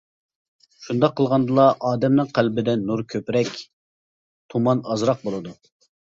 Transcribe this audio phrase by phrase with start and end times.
[0.85, 3.51] شۇنداق قىلغاندىلا ئادەمنىڭ قەلبىدە نۇر كۆپرەك،
[4.55, 5.55] تۇمان ئازراق بولىدۇ.